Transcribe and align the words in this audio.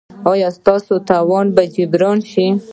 ایا 0.31 0.49
ستاسو 0.57 0.93
تاوان 1.09 1.45
به 1.55 1.63
جبران 1.75 2.17
شي؟ 2.31 2.45